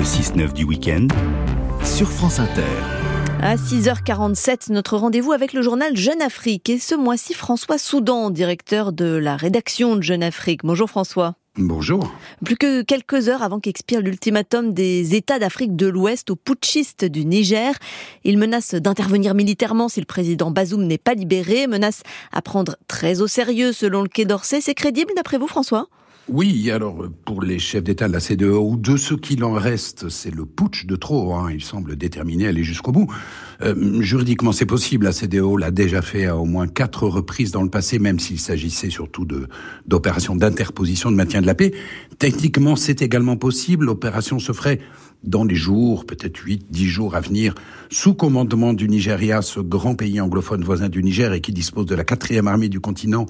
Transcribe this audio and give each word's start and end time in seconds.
Le 0.00 0.06
6-9 0.06 0.54
du 0.54 0.64
week-end 0.64 1.08
sur 1.84 2.10
France 2.10 2.38
Inter. 2.38 2.62
À 3.42 3.56
6h47, 3.56 4.72
notre 4.72 4.96
rendez-vous 4.96 5.32
avec 5.32 5.52
le 5.52 5.60
journal 5.60 5.94
Jeune 5.94 6.22
Afrique. 6.22 6.70
Et 6.70 6.78
ce 6.78 6.94
mois-ci, 6.94 7.34
François 7.34 7.76
Soudan, 7.76 8.30
directeur 8.30 8.94
de 8.94 9.04
la 9.04 9.36
rédaction 9.36 9.96
de 9.96 10.02
Jeune 10.02 10.22
Afrique. 10.22 10.62
Bonjour 10.64 10.88
François. 10.88 11.34
Bonjour. 11.56 12.10
Plus 12.42 12.56
que 12.56 12.80
quelques 12.80 13.28
heures 13.28 13.42
avant 13.42 13.60
qu'expire 13.60 14.00
l'ultimatum 14.00 14.72
des 14.72 15.14
États 15.16 15.38
d'Afrique 15.38 15.76
de 15.76 15.88
l'Ouest 15.88 16.30
aux 16.30 16.36
putschistes 16.36 17.04
du 17.04 17.26
Niger, 17.26 17.74
il 18.24 18.38
menace 18.38 18.74
d'intervenir 18.74 19.34
militairement 19.34 19.90
si 19.90 20.00
le 20.00 20.06
président 20.06 20.50
Bazoum 20.50 20.86
n'est 20.86 20.96
pas 20.96 21.12
libéré, 21.12 21.66
menace 21.66 22.04
à 22.32 22.40
prendre 22.40 22.76
très 22.88 23.20
au 23.20 23.26
sérieux 23.26 23.74
selon 23.74 24.00
le 24.00 24.08
Quai 24.08 24.24
d'Orsay. 24.24 24.62
C'est 24.62 24.72
crédible 24.72 25.12
d'après 25.14 25.36
vous 25.36 25.46
François? 25.46 25.88
Oui, 26.32 26.70
alors 26.70 27.04
pour 27.24 27.42
les 27.42 27.58
chefs 27.58 27.82
d'État 27.82 28.06
de 28.06 28.12
la 28.12 28.20
CDAO, 28.20 28.70
ou 28.70 28.76
de 28.76 28.96
ceux 28.96 29.16
qu'il 29.16 29.42
en 29.42 29.52
reste, 29.52 30.08
c'est 30.08 30.34
le 30.34 30.46
putsch 30.46 30.86
de 30.86 30.94
trop. 30.96 31.34
Hein. 31.34 31.50
Ils 31.52 31.62
semblent 31.62 31.96
déterminés 31.96 32.46
à 32.46 32.50
aller 32.50 32.62
jusqu'au 32.62 32.92
bout. 32.92 33.12
Euh, 33.62 34.00
juridiquement, 34.00 34.52
c'est 34.52 34.66
possible. 34.66 35.06
La 35.06 35.12
CDAO 35.12 35.56
l'a 35.56 35.70
déjà 35.70 36.02
fait 36.02 36.26
à 36.26 36.36
au 36.36 36.44
moins 36.44 36.68
quatre 36.68 37.06
reprises 37.08 37.50
dans 37.50 37.62
le 37.62 37.70
passé, 37.70 37.98
même 37.98 38.20
s'il 38.20 38.38
s'agissait 38.38 38.90
surtout 38.90 39.26
d'opérations 39.86 40.36
d'interposition, 40.36 41.10
de 41.10 41.16
maintien 41.16 41.42
de 41.42 41.46
la 41.46 41.54
paix. 41.54 41.72
Techniquement, 42.18 42.76
c'est 42.76 43.02
également 43.02 43.36
possible. 43.36 43.86
L'opération 43.86 44.38
se 44.38 44.52
ferait 44.52 44.78
dans 45.24 45.44
les 45.44 45.54
jours, 45.54 46.06
peut-être 46.06 46.38
8, 46.38 46.66
10 46.70 46.86
jours 46.86 47.14
à 47.14 47.20
venir, 47.20 47.54
sous 47.90 48.14
commandement 48.14 48.72
du 48.72 48.88
Nigeria, 48.88 49.42
ce 49.42 49.60
grand 49.60 49.94
pays 49.94 50.20
anglophone 50.20 50.64
voisin 50.64 50.88
du 50.88 51.02
Niger 51.02 51.32
et 51.32 51.40
qui 51.40 51.52
dispose 51.52 51.86
de 51.86 51.94
la 51.94 52.04
quatrième 52.04 52.48
armée 52.48 52.68
du 52.68 52.80
continent, 52.80 53.26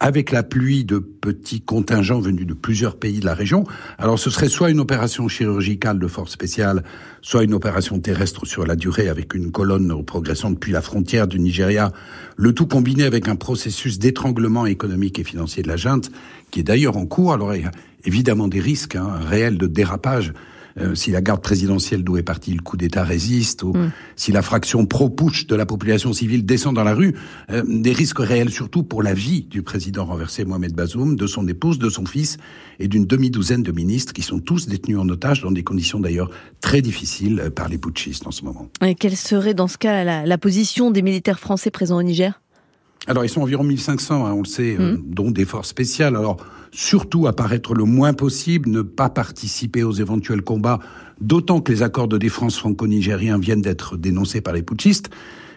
avec 0.00 0.30
la 0.30 0.42
pluie 0.42 0.84
de 0.84 0.98
petits 0.98 1.60
contingents 1.60 2.20
venus 2.20 2.37
de 2.44 2.54
plusieurs 2.54 2.96
pays 2.96 3.20
de 3.20 3.26
la 3.26 3.34
région. 3.34 3.64
Alors 3.98 4.18
ce 4.18 4.30
serait 4.30 4.48
soit 4.48 4.70
une 4.70 4.80
opération 4.80 5.28
chirurgicale 5.28 5.98
de 5.98 6.06
force 6.06 6.32
spéciale, 6.32 6.82
soit 7.22 7.44
une 7.44 7.54
opération 7.54 7.98
terrestre 7.98 8.46
sur 8.46 8.66
la 8.66 8.76
durée 8.76 9.08
avec 9.08 9.34
une 9.34 9.50
colonne 9.50 10.04
progressant 10.04 10.50
depuis 10.50 10.72
la 10.72 10.82
frontière 10.82 11.26
du 11.26 11.38
Nigeria, 11.38 11.92
le 12.36 12.52
tout 12.52 12.66
combiné 12.66 13.04
avec 13.04 13.28
un 13.28 13.36
processus 13.36 13.98
d'étranglement 13.98 14.66
économique 14.66 15.18
et 15.18 15.24
financier 15.24 15.62
de 15.62 15.68
la 15.68 15.76
junte, 15.76 16.10
qui 16.50 16.60
est 16.60 16.64
d'ailleurs 16.64 16.96
en 16.96 17.06
cours. 17.06 17.32
Alors 17.32 17.54
il 17.54 17.62
y 17.62 17.66
a 17.66 17.70
évidemment 18.04 18.48
des 18.48 18.60
risques 18.60 18.96
hein, 18.96 19.18
réels 19.26 19.58
de 19.58 19.66
dérapage 19.66 20.32
euh, 20.80 20.94
si 20.94 21.10
la 21.10 21.20
garde 21.20 21.42
présidentielle 21.42 22.02
d'où 22.02 22.16
est 22.16 22.22
parti 22.22 22.52
le 22.52 22.60
coup 22.60 22.76
d'État 22.76 23.04
résiste, 23.04 23.62
ou 23.62 23.72
mm. 23.72 23.90
si 24.16 24.32
la 24.32 24.42
fraction 24.42 24.86
pro-putsch 24.86 25.46
de 25.46 25.54
la 25.54 25.66
population 25.66 26.12
civile 26.12 26.44
descend 26.44 26.74
dans 26.74 26.84
la 26.84 26.94
rue, 26.94 27.14
euh, 27.50 27.62
des 27.66 27.92
risques 27.92 28.18
réels 28.18 28.50
surtout 28.50 28.82
pour 28.82 29.02
la 29.02 29.14
vie 29.14 29.42
du 29.42 29.62
président 29.62 30.04
renversé 30.04 30.44
Mohamed 30.44 30.74
Bazoum, 30.74 31.16
de 31.16 31.26
son 31.26 31.46
épouse, 31.48 31.78
de 31.78 31.90
son 31.90 32.06
fils 32.06 32.36
et 32.78 32.88
d'une 32.88 33.06
demi-douzaine 33.06 33.62
de 33.62 33.72
ministres 33.72 34.12
qui 34.12 34.22
sont 34.22 34.40
tous 34.40 34.68
détenus 34.68 34.98
en 34.98 35.08
otage 35.08 35.42
dans 35.42 35.50
des 35.50 35.62
conditions 35.64 36.00
d'ailleurs 36.00 36.30
très 36.60 36.82
difficiles 36.82 37.40
euh, 37.40 37.50
par 37.50 37.68
les 37.68 37.78
putschistes 37.78 38.26
en 38.26 38.30
ce 38.30 38.44
moment. 38.44 38.68
Et 38.84 38.94
quelle 38.94 39.16
serait 39.16 39.54
dans 39.54 39.68
ce 39.68 39.78
cas 39.78 40.04
la, 40.04 40.26
la 40.26 40.38
position 40.38 40.90
des 40.90 41.02
militaires 41.02 41.40
français 41.40 41.70
présents 41.70 41.98
au 41.98 42.02
Niger? 42.02 42.40
Alors, 43.06 43.24
ils 43.24 43.28
sont 43.28 43.40
environ 43.40 43.64
1500, 43.64 44.26
hein, 44.26 44.32
on 44.32 44.40
le 44.40 44.46
sait, 44.46 44.76
mmh. 44.76 45.02
dont 45.06 45.30
des 45.30 45.46
forces 45.46 45.68
spéciales. 45.68 46.16
Alors, 46.16 46.36
surtout 46.72 47.26
apparaître 47.26 47.74
le 47.74 47.84
moins 47.84 48.12
possible, 48.12 48.68
ne 48.68 48.82
pas 48.82 49.08
participer 49.08 49.82
aux 49.82 49.92
éventuels 49.92 50.42
combats, 50.42 50.78
d'autant 51.20 51.60
que 51.60 51.72
les 51.72 51.82
accords 51.82 52.08
de 52.08 52.18
défense 52.18 52.58
franco-nigériens 52.58 53.38
viennent 53.38 53.62
d'être 53.62 53.96
dénoncés 53.96 54.40
par 54.40 54.52
les 54.52 54.62
putschistes, 54.62 55.10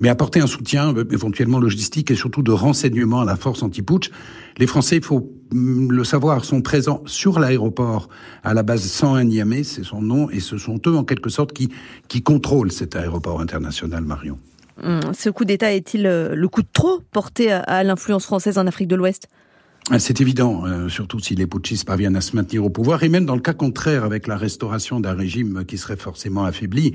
mais 0.00 0.08
apporter 0.08 0.40
un 0.40 0.46
soutien 0.46 0.94
euh, 0.96 1.04
éventuellement 1.10 1.60
logistique 1.60 2.10
et 2.10 2.14
surtout 2.14 2.42
de 2.42 2.50
renseignement 2.50 3.20
à 3.20 3.24
la 3.24 3.36
force 3.36 3.62
anti-putsch. 3.62 4.10
Les 4.58 4.66
Français, 4.66 4.96
il 4.96 5.04
faut 5.04 5.30
mm, 5.52 5.90
le 5.90 6.04
savoir, 6.04 6.44
sont 6.44 6.62
présents 6.62 7.02
sur 7.06 7.38
l'aéroport 7.38 8.08
à 8.42 8.54
la 8.54 8.62
base 8.62 8.82
101 8.82 9.24
Niamey, 9.24 9.64
c'est 9.64 9.84
son 9.84 10.02
nom, 10.02 10.30
et 10.30 10.40
ce 10.40 10.58
sont 10.58 10.80
eux 10.86 10.96
en 10.96 11.04
quelque 11.04 11.30
sorte 11.30 11.52
qui, 11.52 11.68
qui 12.08 12.22
contrôlent 12.22 12.72
cet 12.72 12.96
aéroport 12.96 13.40
international, 13.40 14.04
Marion. 14.04 14.38
Hum, 14.82 15.00
ce 15.16 15.30
coup 15.30 15.44
d'État 15.44 15.72
est-il 15.72 16.06
euh, 16.06 16.34
le 16.34 16.48
coup 16.48 16.62
de 16.62 16.68
trop 16.72 17.00
porté 17.12 17.52
à 17.52 17.84
l'influence 17.84 18.24
française 18.24 18.58
en 18.58 18.66
Afrique 18.66 18.88
de 18.88 18.96
l'Ouest? 18.96 19.28
Ah, 19.90 19.98
c'est 19.98 20.22
évident, 20.22 20.64
euh, 20.64 20.88
surtout 20.88 21.20
si 21.20 21.34
les 21.34 21.46
putschistes 21.46 21.84
parviennent 21.84 22.16
à 22.16 22.22
se 22.22 22.34
maintenir 22.34 22.64
au 22.64 22.70
pouvoir, 22.70 23.02
et 23.02 23.10
même 23.10 23.26
dans 23.26 23.34
le 23.34 23.42
cas 23.42 23.52
contraire, 23.52 24.04
avec 24.04 24.26
la 24.26 24.36
restauration 24.38 24.98
d'un 24.98 25.12
régime 25.12 25.64
qui 25.66 25.76
serait 25.76 25.98
forcément 25.98 26.44
affaibli. 26.44 26.94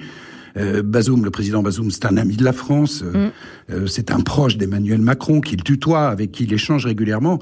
Euh, 0.57 0.81
Bazoum, 0.81 1.23
le 1.23 1.29
président 1.29 1.61
Bazoum, 1.61 1.91
c'est 1.91 2.07
un 2.07 2.17
ami 2.17 2.35
de 2.35 2.43
la 2.43 2.51
France, 2.51 3.03
euh, 3.03 3.27
mm. 3.27 3.31
euh, 3.73 3.85
c'est 3.85 4.09
un 4.09 4.21
proche 4.21 4.57
d'Emmanuel 4.57 5.01
Macron 5.01 5.39
qu'il 5.39 5.61
tutoie, 5.61 6.07
avec 6.07 6.31
qui 6.31 6.45
il 6.45 6.53
échange 6.53 6.87
régulièrement, 6.87 7.37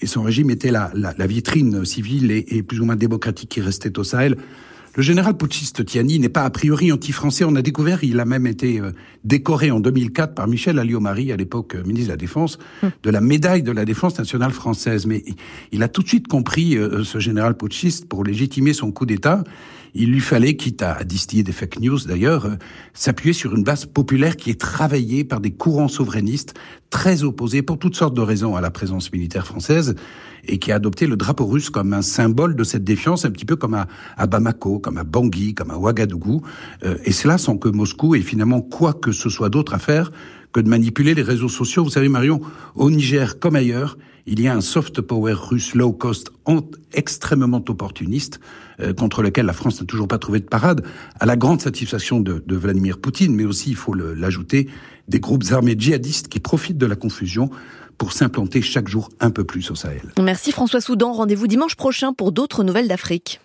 et 0.00 0.06
son 0.06 0.22
régime 0.22 0.50
était 0.50 0.70
la, 0.70 0.92
la, 0.94 1.12
la 1.18 1.26
vitrine 1.26 1.84
civile 1.84 2.30
et, 2.30 2.44
et, 2.56 2.62
plus 2.62 2.78
ou 2.78 2.84
moins 2.84 2.96
démocratique 2.96 3.48
qui 3.48 3.60
restait 3.60 3.98
au 3.98 4.04
Sahel. 4.04 4.36
Le 4.96 5.02
général 5.02 5.36
putschiste 5.36 5.84
Tiani 5.84 6.20
n'est 6.20 6.28
pas 6.28 6.44
a 6.44 6.50
priori 6.50 6.92
anti-français. 6.92 7.44
On 7.44 7.56
a 7.56 7.62
découvert, 7.62 8.04
il 8.04 8.20
a 8.20 8.24
même 8.24 8.46
été 8.46 8.80
euh, 8.80 8.92
décoré 9.24 9.72
en 9.72 9.80
2004 9.80 10.34
par 10.34 10.46
Michel 10.46 10.78
Alliot-Marie, 10.78 11.32
à 11.32 11.36
l'époque 11.36 11.74
euh, 11.74 11.82
ministre 11.82 12.08
de 12.08 12.12
la 12.12 12.16
Défense, 12.16 12.58
hum. 12.84 12.92
de 13.02 13.10
la 13.10 13.20
médaille 13.20 13.64
de 13.64 13.72
la 13.72 13.84
Défense 13.84 14.16
nationale 14.16 14.52
française. 14.52 15.06
Mais 15.06 15.24
il 15.72 15.82
a 15.82 15.88
tout 15.88 16.02
de 16.02 16.08
suite 16.08 16.28
compris, 16.28 16.76
euh, 16.76 17.02
ce 17.02 17.18
général 17.18 17.56
putschiste, 17.56 18.08
pour 18.08 18.22
légitimer 18.22 18.72
son 18.72 18.92
coup 18.92 19.04
d'État, 19.04 19.42
il 19.94 20.10
lui 20.10 20.20
fallait, 20.20 20.54
quitte 20.54 20.82
à 20.82 21.02
distiller 21.04 21.42
des 21.42 21.52
fake 21.52 21.80
news 21.80 21.98
d'ailleurs, 22.06 22.48
s'appuyer 22.94 23.32
sur 23.32 23.54
une 23.54 23.62
base 23.62 23.86
populaire 23.86 24.36
qui 24.36 24.50
est 24.50 24.60
travaillée 24.60 25.22
par 25.22 25.40
des 25.40 25.52
courants 25.52 25.88
souverainistes 25.88 26.54
très 26.94 27.24
opposés 27.24 27.62
pour 27.62 27.80
toutes 27.80 27.96
sortes 27.96 28.14
de 28.14 28.20
raisons 28.20 28.54
à 28.54 28.60
la 28.60 28.70
présence 28.70 29.12
militaire 29.12 29.48
française 29.48 29.96
et 30.46 30.60
qui 30.60 30.70
a 30.70 30.76
adopté 30.76 31.08
le 31.08 31.16
drapeau 31.16 31.44
russe 31.44 31.68
comme 31.68 31.92
un 31.92 32.02
symbole 32.02 32.54
de 32.54 32.62
cette 32.62 32.84
défiance, 32.84 33.24
un 33.24 33.32
petit 33.32 33.44
peu 33.44 33.56
comme 33.56 33.74
à, 33.74 34.26
Bamako, 34.28 34.78
comme 34.78 34.96
à 34.96 35.02
Bangui, 35.02 35.54
comme 35.54 35.72
à 35.72 35.76
Ouagadougou. 35.76 36.42
Euh, 36.84 36.96
et 37.04 37.10
cela 37.10 37.36
sans 37.36 37.58
que 37.58 37.68
Moscou 37.68 38.14
ait 38.14 38.20
finalement 38.20 38.60
quoi 38.60 38.92
que 38.92 39.10
ce 39.10 39.28
soit 39.28 39.48
d'autre 39.48 39.74
à 39.74 39.80
faire 39.80 40.12
que 40.54 40.60
de 40.60 40.68
manipuler 40.68 41.14
les 41.14 41.22
réseaux 41.22 41.48
sociaux. 41.50 41.84
Vous 41.84 41.90
savez, 41.90 42.08
Marion, 42.08 42.40
au 42.76 42.90
Niger 42.90 43.38
comme 43.38 43.56
ailleurs, 43.56 43.98
il 44.26 44.40
y 44.40 44.48
a 44.48 44.54
un 44.54 44.62
soft 44.62 45.02
power 45.02 45.34
russe 45.34 45.74
low 45.74 45.92
cost 45.92 46.30
extrêmement 46.94 47.62
opportuniste 47.68 48.40
euh, 48.80 48.94
contre 48.94 49.22
lequel 49.22 49.46
la 49.46 49.52
France 49.52 49.80
n'a 49.80 49.86
toujours 49.86 50.08
pas 50.08 50.16
trouvé 50.18 50.40
de 50.40 50.46
parade, 50.46 50.86
à 51.20 51.26
la 51.26 51.36
grande 51.36 51.60
satisfaction 51.60 52.20
de, 52.20 52.42
de 52.46 52.56
Vladimir 52.56 52.98
Poutine, 52.98 53.34
mais 53.34 53.44
aussi, 53.44 53.70
il 53.70 53.76
faut 53.76 53.92
l'ajouter, 53.94 54.70
des 55.08 55.20
groupes 55.20 55.44
armés 55.50 55.74
djihadistes 55.76 56.28
qui 56.28 56.40
profitent 56.40 56.78
de 56.78 56.86
la 56.86 56.96
confusion 56.96 57.50
pour 57.98 58.12
s'implanter 58.12 58.62
chaque 58.62 58.88
jour 58.88 59.10
un 59.20 59.30
peu 59.30 59.44
plus 59.44 59.70
au 59.70 59.74
Sahel. 59.74 60.12
Merci 60.20 60.52
François 60.52 60.80
Soudan. 60.80 61.12
Rendez-vous 61.12 61.46
dimanche 61.46 61.76
prochain 61.76 62.12
pour 62.12 62.32
d'autres 62.32 62.64
nouvelles 62.64 62.88
d'Afrique. 62.88 63.40